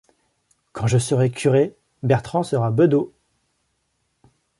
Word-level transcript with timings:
Quand 0.71 0.87
je 0.87 0.97
serai 0.97 1.29
curé, 1.29 1.75
Bertrand 2.01 2.41
sera 2.41 2.71
bedeau. 2.71 3.13